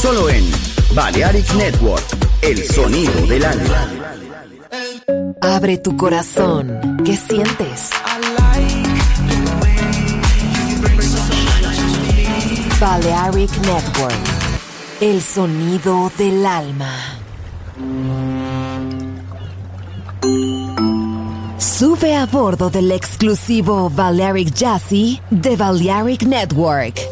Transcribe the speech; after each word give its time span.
Solo 0.00 0.30
en 0.30 0.50
Balearic 0.94 1.52
Network, 1.54 2.02
el 2.40 2.66
sonido 2.66 3.26
del 3.26 3.44
alma. 3.44 3.88
Abre 5.42 5.76
tu 5.76 5.94
corazón. 5.94 7.02
¿Qué 7.04 7.14
sientes? 7.14 7.90
Balearic 12.80 13.50
Network, 13.58 14.14
el 15.02 15.20
sonido 15.20 16.10
del 16.16 16.46
alma. 16.46 17.18
Sube 21.58 22.16
a 22.16 22.24
bordo 22.24 22.70
del 22.70 22.92
exclusivo 22.92 23.90
Balearic 23.90 24.54
Jazzy 24.54 25.20
de 25.30 25.54
Balearic 25.56 26.22
Network. 26.22 27.11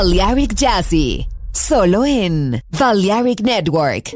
Balearic 0.00 0.54
Jazzy, 0.54 1.26
solo 1.52 2.06
en 2.06 2.62
Balearic 2.78 3.42
Network. 3.42 4.14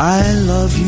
I 0.00 0.32
love 0.46 0.76
you 0.76 0.87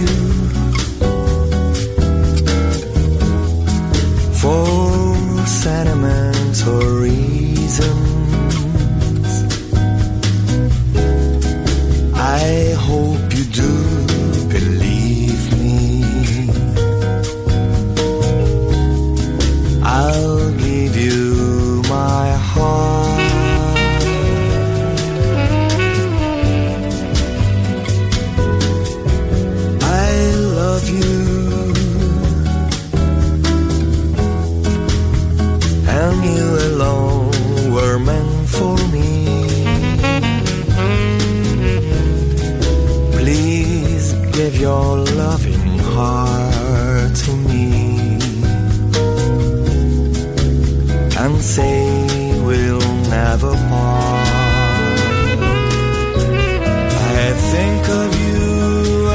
I 57.22 57.32
think 57.52 57.82
of 57.88 58.10
you 58.24 59.10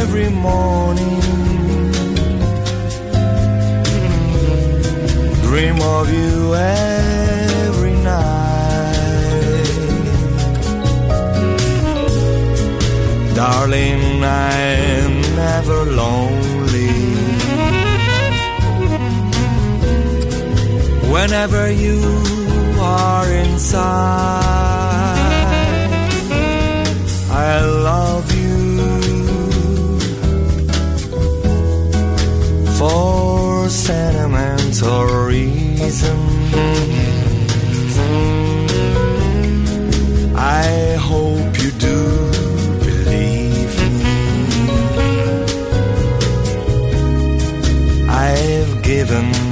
every 0.00 0.30
morning, 0.30 1.20
dream 5.46 5.78
of 5.80 6.06
you 6.12 6.54
every 6.54 7.94
night. 8.12 8.50
Darling, 13.34 14.02
I'm 14.24 15.12
never 15.36 15.78
lonely. 15.84 16.94
Whenever 21.12 21.70
you 21.70 21.98
are 23.00 23.28
inside, 23.32 23.86
I 27.30 27.60
love 27.90 28.26
you 28.34 28.58
for 32.78 33.68
sentimental 33.68 35.04
reasons. 35.26 36.10
I 40.62 40.96
hope 41.10 41.52
you 41.62 41.70
do 41.88 41.98
believe 42.84 43.74
me. 44.00 44.16
I've 48.08 48.72
given 48.82 49.49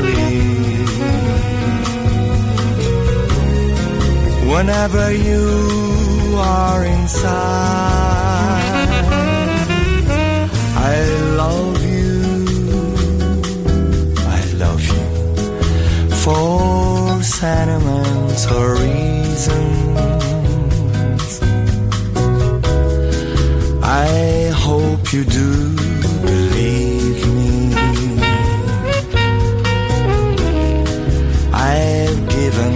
Whenever 4.52 5.06
you 5.12 5.46
are 6.38 6.86
inside. 6.86 8.44
I 10.92 10.96
love 11.42 11.82
you. 11.96 12.16
I 14.38 14.42
love 14.64 14.84
you 14.96 15.06
for 16.24 17.24
sentimental 17.24 18.64
reasons. 18.82 19.23
I 23.82 24.52
hope 24.54 25.12
you 25.12 25.24
do 25.26 25.76
believe 26.22 27.28
me. 27.34 27.74
I've 31.52 32.30
given 32.30 32.74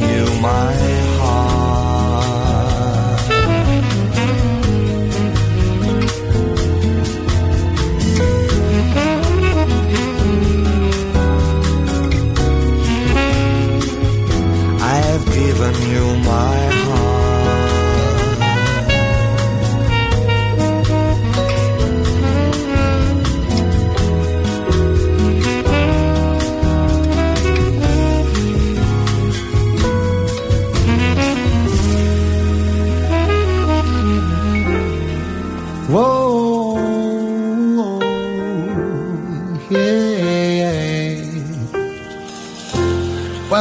you 0.00 0.40
my 0.40 0.83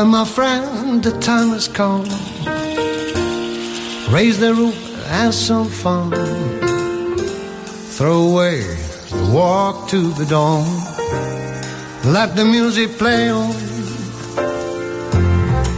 Well, 0.04 0.12
my 0.12 0.26
friend, 0.26 1.02
the 1.02 1.18
time 1.22 1.52
has 1.52 1.70
come. 1.70 2.04
Raise 4.14 4.38
the 4.38 4.54
roof, 4.54 4.76
have 5.08 5.34
some 5.34 5.70
fun. 5.70 6.12
Throw 7.96 8.32
away 8.32 8.60
the 9.12 9.32
walk 9.34 9.88
to 9.92 10.12
the 10.12 10.26
dawn. 10.26 10.68
Let 12.04 12.36
the 12.36 12.44
music 12.44 12.98
play 12.98 13.30
on. 13.30 13.52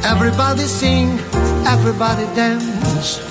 Everybody 0.03 0.63
sing, 0.63 1.19
everybody 1.67 2.25
dance. 2.33 3.21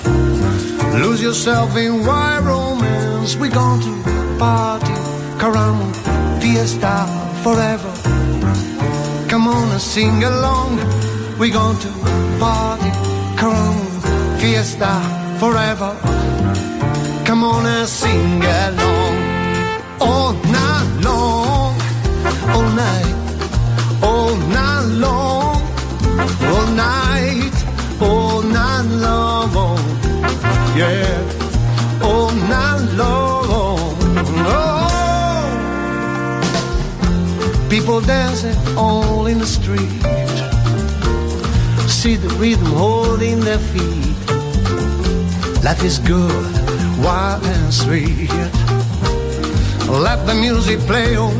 Lose 1.03 1.21
yourself 1.21 1.75
in 1.75 2.05
wild 2.05 2.45
romance. 2.45 3.35
We're 3.35 3.51
going 3.51 3.81
to 3.81 3.93
party, 4.39 4.95
caramba, 5.41 6.39
fiesta 6.39 7.05
forever. 7.43 7.94
Come 9.35 9.49
on 9.49 9.69
and 9.69 9.81
sing 9.81 10.23
along. 10.23 10.77
We're 11.37 11.51
going 11.51 11.77
to 11.79 11.89
party, 12.39 12.89
caramba, 13.35 14.39
fiesta 14.39 14.93
forever. 15.41 15.91
Come 17.25 17.43
on 17.43 17.65
and 17.65 17.85
sing 17.85 18.41
along. 18.41 19.15
All 19.99 20.31
night 20.57 20.89
long, 21.03 21.75
all 22.55 22.69
night, 22.85 23.15
all 24.01 24.35
night 24.37 24.85
long, 25.03 25.61
all 26.53 26.67
night, 26.67 27.55
all 28.01 28.41
night 28.41 28.87
long 29.05 29.35
yeah, 30.77 31.44
people 37.85 38.01
dancing 38.01 38.57
all 38.75 39.27
in 39.27 39.37
the 39.37 39.45
street. 39.45 40.01
See 41.87 42.15
the 42.15 42.29
rhythm 42.39 42.65
holding 42.73 43.41
their 43.41 43.59
feet. 43.59 44.17
Life 45.63 45.83
is 45.83 45.99
good, 45.99 46.45
wild 47.05 47.43
and 47.43 47.71
sweet. 47.71 48.31
Let 49.87 50.25
the 50.25 50.33
music 50.33 50.79
play 50.87 51.15
on. 51.15 51.39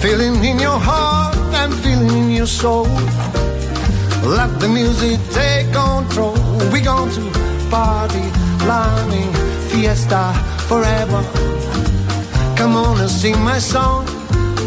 Feeling 0.00 0.44
in 0.44 0.60
your 0.60 0.78
heart 0.78 1.36
and 1.60 1.74
feeling 1.82 2.10
in 2.10 2.30
your 2.30 2.46
soul. 2.46 2.86
Let 4.38 4.60
the 4.60 4.68
music 4.68 5.18
take 5.32 5.72
control. 5.72 6.38
We 6.72 6.80
going 6.82 7.10
to 7.18 7.24
party, 7.68 8.26
lining, 8.64 9.32
fiesta 9.70 10.32
forever. 10.68 11.20
Come 12.56 12.76
on 12.76 13.00
and 13.00 13.10
sing 13.10 13.40
my 13.40 13.58
song. 13.58 14.03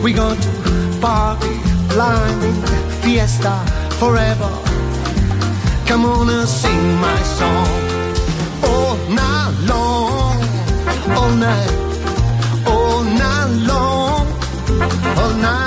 We 0.04 0.14
going 0.14 0.40
to 0.40 0.98
party, 1.02 1.56
lining, 1.96 2.62
fiesta 3.02 3.56
forever. 4.00 4.52
Come 5.86 6.06
on 6.06 6.30
and 6.30 6.48
sing 6.48 6.96
my 7.02 7.20
song. 7.40 7.68
All 8.64 8.96
night 9.10 9.56
long, 9.68 10.38
all 11.18 11.32
night, 11.36 11.74
all 12.68 13.04
night 13.04 13.50
long, 13.72 14.28
all 15.18 15.34
night, 15.34 15.67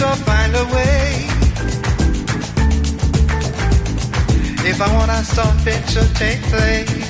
so 0.00 0.08
find 0.24 0.54
a 0.56 0.64
way. 0.76 1.26
If 4.70 4.80
I 4.80 4.88
wanna 4.96 5.22
stop, 5.22 5.66
it 5.66 5.82
should 5.92 6.12
take 6.16 6.40
place. 6.52 7.04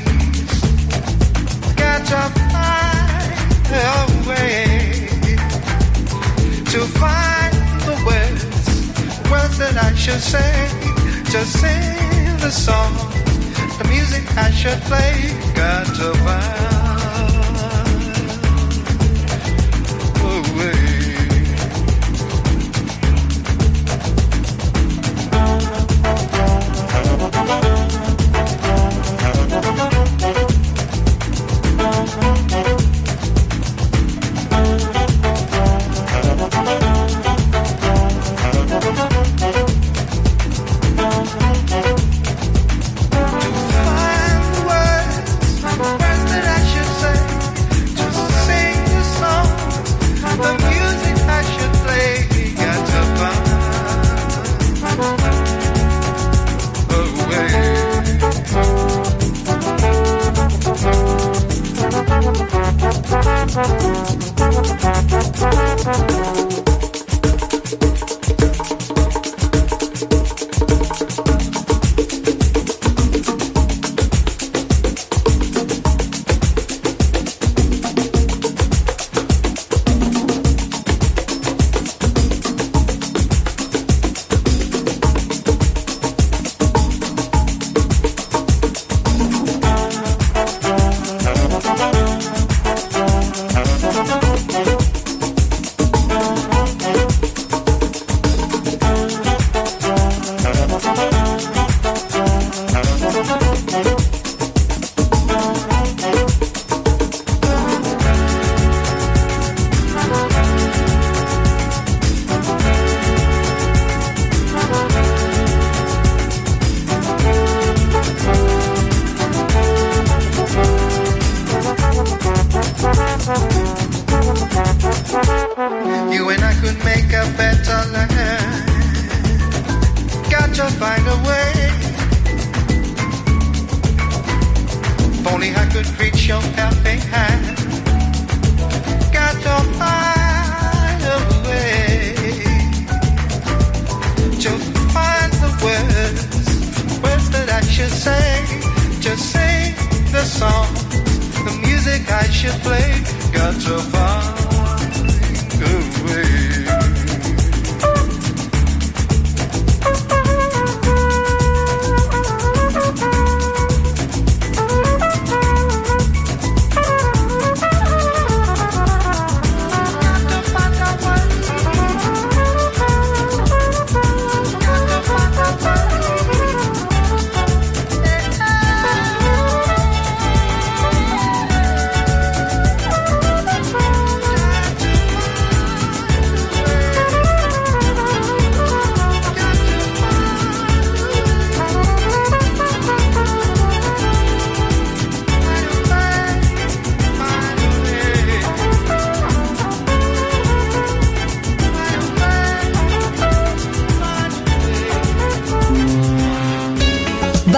Catch 1.81 2.11
up 2.23 2.35
my 2.57 3.11
way 4.29 5.07
to 6.73 6.81
find 7.01 7.55
the 7.87 7.97
words, 8.09 8.43
words 9.31 9.57
that 9.63 9.77
I 9.89 9.95
should 9.95 10.25
say. 10.35 10.53
Just 11.35 11.53
sing 11.63 12.37
the 12.45 12.51
song, 12.51 12.93
the 13.79 13.87
music 13.95 14.25
I 14.37 14.51
should 14.61 14.81
play. 14.91 15.15
Got 15.55 15.87
to 15.99 16.09
find. 16.25 16.80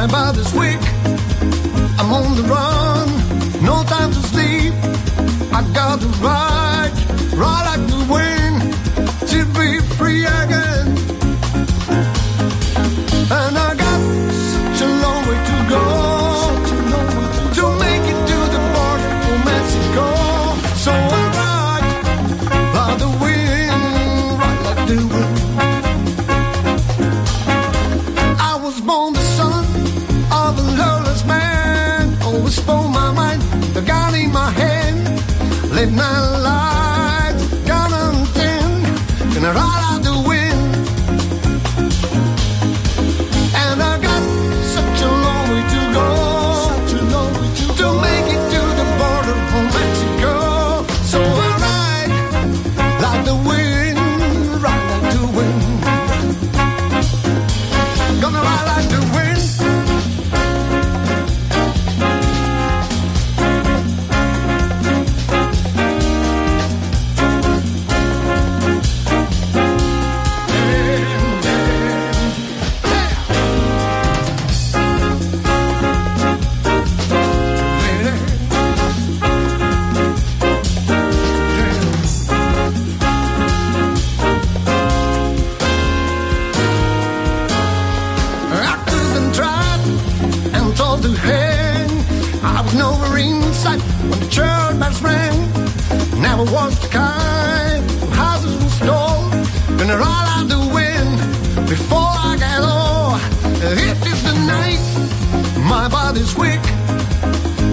My 0.00 0.06
body's 0.06 0.50
weak. 0.54 0.80
I'm 1.98 2.10
on 2.10 2.34
the 2.34 2.44
run. 2.44 3.06
No 3.62 3.84
time 3.84 4.10
to 4.10 4.22
sleep. 4.32 4.72
I 5.52 5.60
got 5.74 6.00
to 6.00 6.06
ride, 6.24 6.90
ride 7.34 7.76
like 7.76 7.86
the 7.86 8.06
wind. 8.10 8.39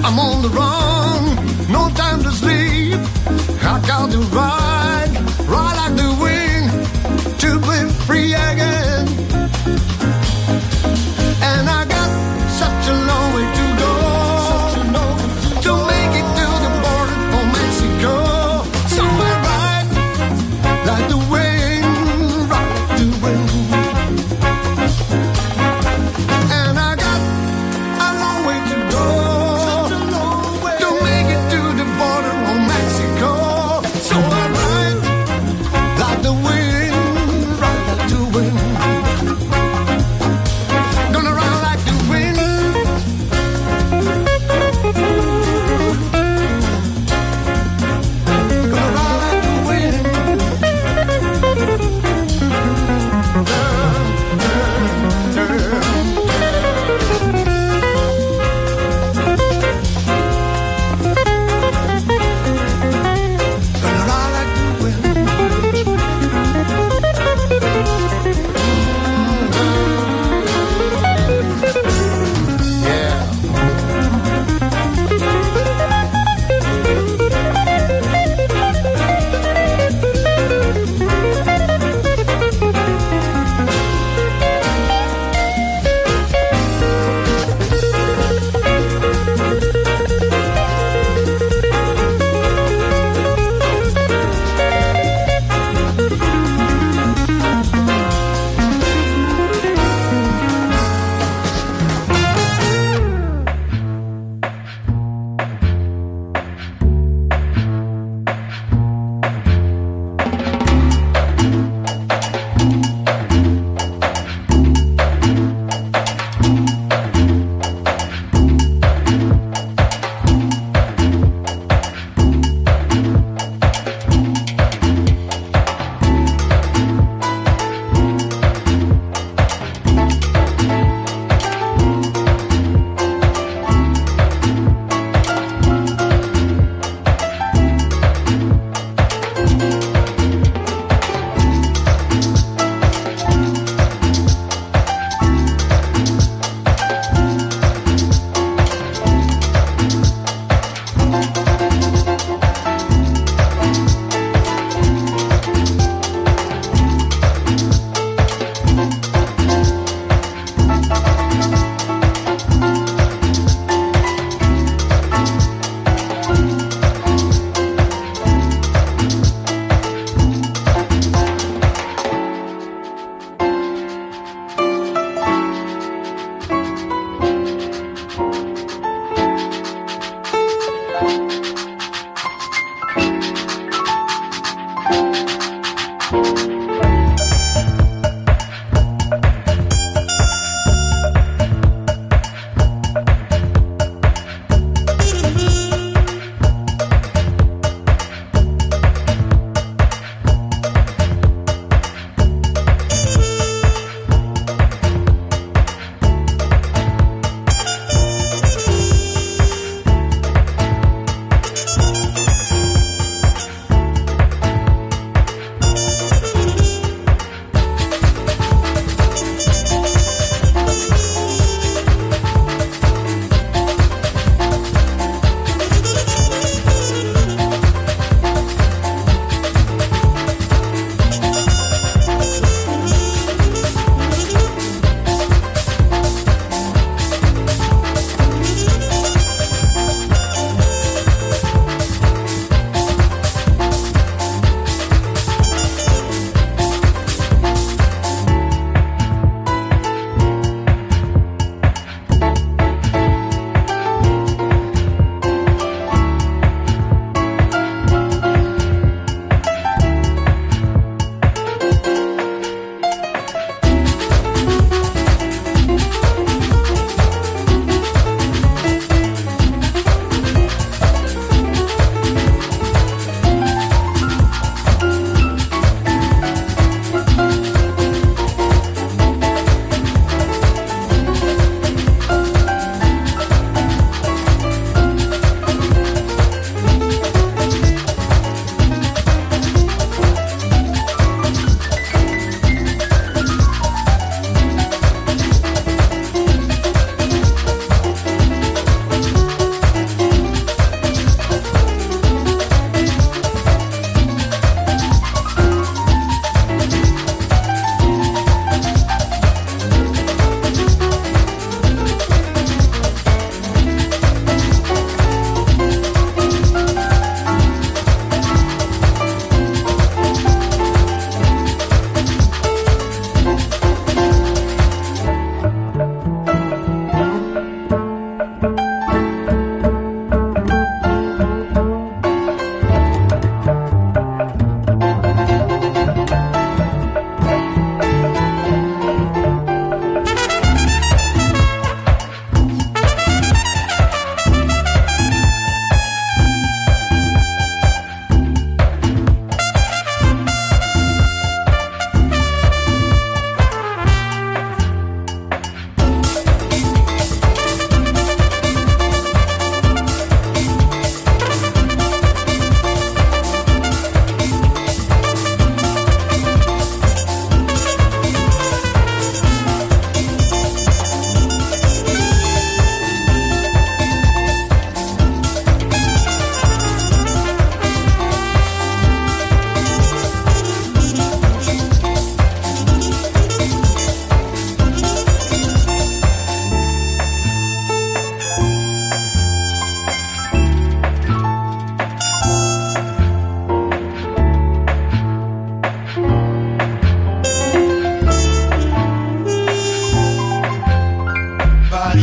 I'm 0.10 0.20
on 0.20 0.42
the 0.42 0.48
run, 0.48 1.70
no 1.70 1.90
time 1.94 2.24
to 2.24 2.32
sleep. 2.32 2.98
I 3.62 3.84
got 3.86 4.10
to 4.10 4.20
ride. 4.20 4.87